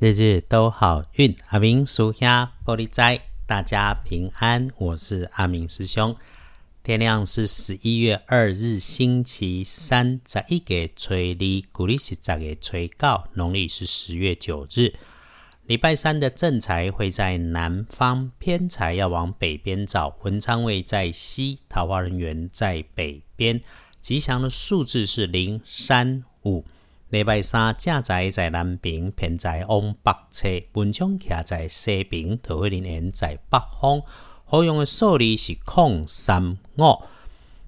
[0.00, 4.70] 日日都好运，阿明属下玻璃斋，大家平安。
[4.78, 6.16] 我是阿明师兄。
[6.82, 14.94] 天亮是十一月二日，星期三，十一月初二，古历是十月初九，农历是十月九日。
[15.66, 20.16] 礼拜三的正财会在南方，偏财要往北边找。
[20.22, 23.60] 文昌位在西，桃花人缘在北边。
[24.00, 26.64] 吉祥的数字是零、三、五。
[27.10, 34.00] 礼拜三正在在南边，偏在往北侧；文昌徛在西边，桃花林缘在北方。
[34.44, 37.02] 好用的数字是空三五。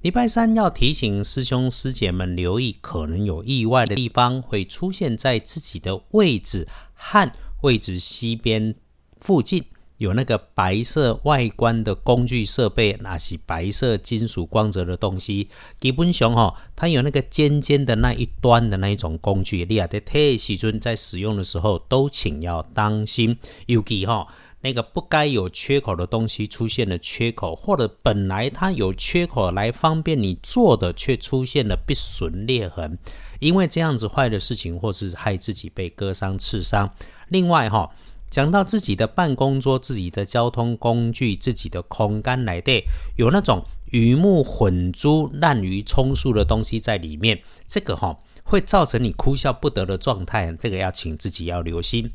[0.00, 7.30] 礼拜三要提醒师兄师姐们留意，可能有意外的地方会出现在自己的位置和
[7.60, 8.74] 位置西边
[9.20, 9.66] 附近。
[9.98, 15.48] 有那个白色外观的工具设备，那是白色金属光泽的东西。
[15.80, 23.38] 基本上哈，它有那个尖尖的那一端的那一种工具，你啊在特时尊在使用的时候都请要当心。
[23.64, 24.28] 尤其哈，
[24.60, 32.98] 那个不该有缺口的东西出现了缺口，或者本来它有缺口来方便你做的，却出现了必损裂痕，
[33.40, 36.92] 因为这样子坏的事情，或是害自己被割伤、刺伤。
[37.28, 37.90] 另外哈。
[38.28, 42.84] 讲到自己的办公桌、自己的交通工具、自己的空间来的，
[43.16, 52.10] 有那种鱼目混珠、滥竽充数的东西在里面，这个哈会造成你哭笑不得的状态，这个要请自己要留心。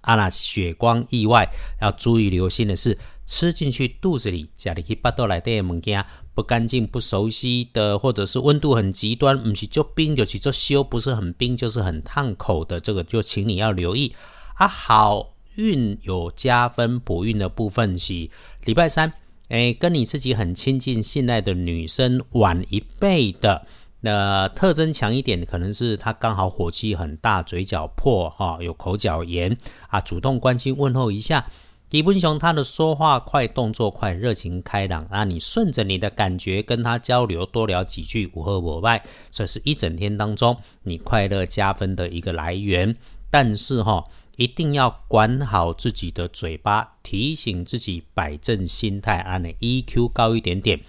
[0.00, 1.48] 啊，那血光意外
[1.80, 14.14] 要注意留心的是，吃进去肚子里，家里去巴豆来的物件不干净、不熟悉的，或者是温度很极端，不是就冰就是做修，不是很冰就是很烫口的，这个就请你要留意
[14.54, 14.66] 啊。
[14.66, 15.33] 好。
[15.56, 18.28] 运有加分补运的部分是
[18.64, 19.12] 礼拜三，
[19.48, 23.66] 哎，跟你自己很亲近、信赖的女生晚一倍的，
[24.00, 29.56] 那特征强一点，可能是她刚好火气很大，嘴角破哈，有口角炎
[29.88, 31.46] 啊，主动关心问候一下。
[31.90, 39.00] 李文雄他的说话快，动作快，热情开朗，那你顺着你的感觉跟他交流，多聊几句，无和我外，
[39.30, 42.96] 这是一整天当中你快乐加分的一个来源。
[43.30, 44.02] 但是哈。
[44.36, 50.80] 一定要管好自己的嘴巴，提醒自己摆正心态，让你 EQ 高一点点。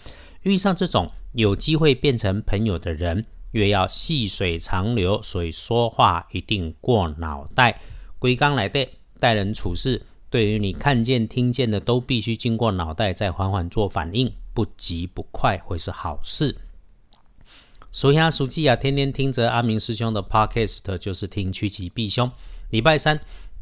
[0.44, 7.80] 遇上这种有机会变成朋友的人，越要细水长流，所以说话一定过脑袋。
[8.20, 8.88] 归刚来的
[9.20, 16.56] 待人处事，对于你看见、听见的，都必须经过脑袋，再缓缓做反应，不急不快会是好事。
[17.92, 22.30] 属下属记啊，天天听着阿明师兄的 Podcast，就是听趋吉避凶。
[22.70, 23.20] 礼拜三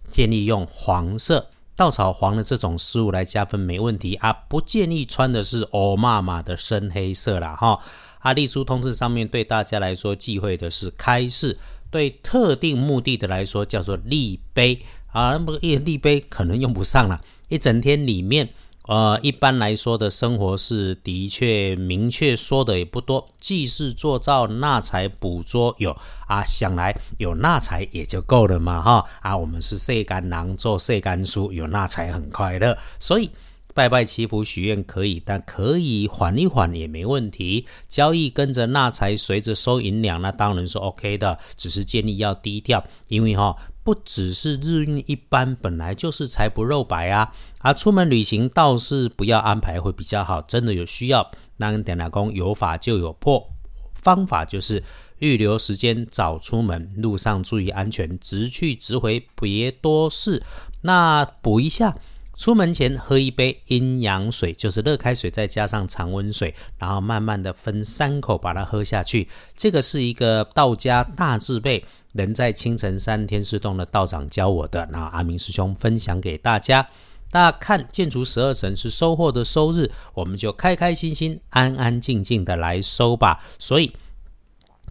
[0.09, 4.31] 建议用黄色稻草黄的这种食物来加分，没问题啊。
[4.31, 7.56] 不建议穿的是欧妈妈的深黑色啦。
[7.56, 7.80] 哈。
[8.19, 11.58] 阿丽书通知上面对大家来说忌讳的是开市，
[11.92, 15.31] 对特定目的的来说叫做立碑啊。
[15.31, 17.19] 那么一立碑可能用不上了，
[17.50, 18.50] 一整天里面。
[18.86, 25.96] 呃，一般来说的生活是的确明确说的也不多，既是做造纳财捕捉有
[26.28, 33.30] 啊，想来有纳财也就够了嘛哈啊，我们是晒干囊做晒干书，有纳财很快乐，所以
[33.74, 37.66] 拜拜祈福许愿可以，但可以缓一缓也没问题。
[37.88, 43.56] 交易跟着纳财，随着收银两，那当然是 OK 的，只是建议要低调，因为哈。
[43.84, 47.34] 不只是日运一般，本来就是财不肉白啊！
[47.60, 50.42] 啊，出门旅行倒是不要安排会比较好。
[50.42, 53.50] 真的有需要，那点打工有法就有破，
[53.94, 54.84] 方法就是
[55.20, 60.42] 预留时间早出门，路上注意安全，直去直回，别多事。
[60.82, 61.98] 那补一下。
[62.36, 69.30] 出门前喝一杯阴阳水，就是热开水再加上常温水，然后慢慢的分三口把它喝下去。
[69.56, 71.84] 这个是一个道家大智慧，
[72.14, 76.88] 人在青城山天师洞的道长教我的，那阿明师兄分享给大家。
[77.30, 83.44] 大家看建筑十二神是收获的收日，我们就开开心心、安安静静的来收吧。
[83.58, 83.92] 所以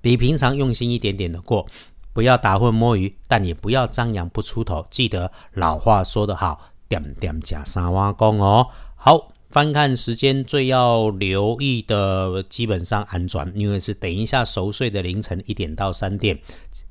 [0.01, 1.67] 比平常用心一点点的过，
[2.13, 4.87] 不要打混摸鱼，但也不要张扬不出头。
[4.91, 6.72] 记得老话说得好。
[6.93, 16.39] 点点加三瓦工哦，好，翻看时间最要留意的，基本上安全，因为是等一下熟睡的凌晨一点到三点，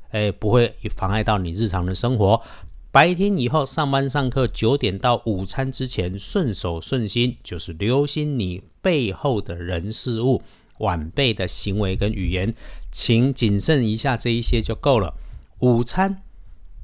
[0.09, 2.41] 诶，不会妨碍到你日常的生活。
[2.89, 10.41] 白天以后上班上课九点到午餐之前顺手顺心，就是留心你背后的人事物、
[10.79, 12.55] 晚辈的行为跟语言，
[12.91, 15.13] 请谨慎一下这一些就够了。
[15.59, 16.23] 午餐。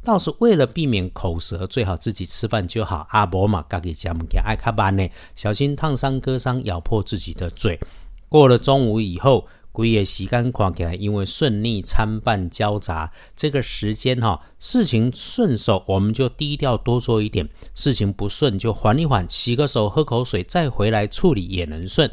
[0.08, 3.06] 倒是为了避免口舌，最好自己吃饭就好。
[3.10, 5.06] 阿伯嘛，家己食物件爱卡班呢，
[5.36, 7.78] 小心烫伤、割伤、咬破自己的嘴。
[8.30, 17.46] 过了中午以后，规个时间看起来，因为顺利参半交杂，这个时间哈，事情顺手我们就低调多做一点；
[17.76, 22.10] 事情不顺就缓一缓，洗个手，喝口水，再回来处理也能顺。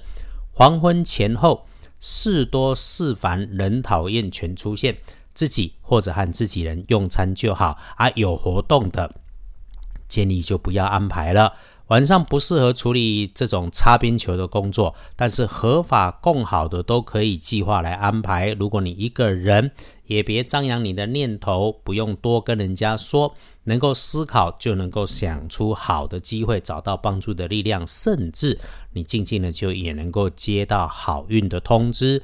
[0.51, 1.65] 黄昏前后，
[2.01, 4.99] 事多事烦，人讨厌全出现，
[5.35, 9.15] 自己或者和自己人用餐就好，啊有活动的，
[10.09, 11.53] 建议就不要安排了。
[11.89, 18.53] 晚上不适合处理这种擦边球的工作，但是合法更好的都可以计划来安排。
[18.53, 19.71] 如果你一个人，
[20.07, 23.35] 也别张扬你的念头，不用多跟人家说，
[23.65, 28.59] 能够思考就能够想出好的机会，找到帮助的力量，甚至
[28.95, 32.23] 你静静的就也能够接到好运的通知。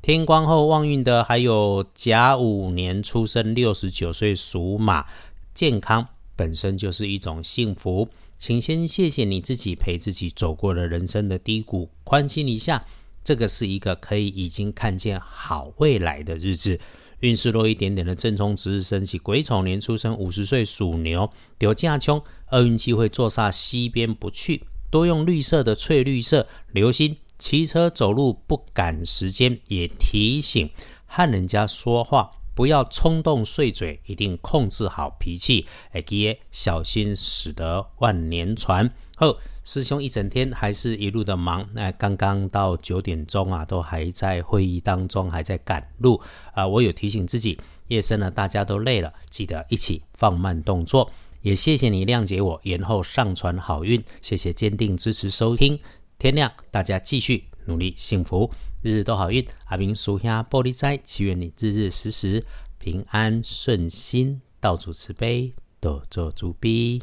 [0.00, 5.04] 天光后旺运的还有甲午年出生，六十九岁属马，
[5.52, 6.06] 健康
[6.36, 8.08] 本身就是一种幸福。
[8.38, 12.84] 请先谢谢你自己陪自己走过了人生的低谷，宽心一下。
[13.24, 16.78] 这个是一个可以已经看见好未来的日子。
[17.20, 21.28] 运势弱一点点的正冲值日升起癸丑年出生，五十岁属牛，
[21.58, 22.22] 有架冲，
[22.52, 26.46] 厄运机会坐煞西边不去，多用绿色的翠绿色。
[26.70, 30.70] 留心骑车走路不赶时间，也提醒
[31.06, 32.32] 和人家说话。
[32.54, 38.92] 不要冲动碎嘴，一定控制好脾气，哎，记小心驶得万年船。
[39.14, 46.20] 后师兄一整天还是一路的忙，那刚刚到九点钟啊，都还在会议当中，还在赶路
[46.52, 46.66] 啊。
[46.66, 51.12] 我有提醒自己，夜深了，大家都累了，记得一起放慢动作。
[51.42, 55.78] 也谢谢你谅解我延后上传好运，谢谢坚定支持收听。
[56.18, 58.50] 天亮，大家继续努力，幸福。
[58.82, 62.44] 日日都好运，阿明属下玻璃斋，祈愿你日日时时
[62.76, 67.00] 平安顺心，道主慈悲，多做主逼。